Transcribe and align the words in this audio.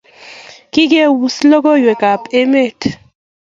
Kigeus 0.73 1.35
logoiywekab 1.49 2.21
emet 2.41 2.79